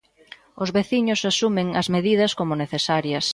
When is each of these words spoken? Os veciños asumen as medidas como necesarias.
Os 0.63 0.69
veciños 0.77 1.21
asumen 1.31 1.67
as 1.81 1.87
medidas 1.95 2.31
como 2.39 2.59
necesarias. 2.63 3.27